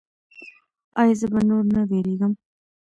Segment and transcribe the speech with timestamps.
[1.01, 2.33] ایا زه به نور نه ویریږم؟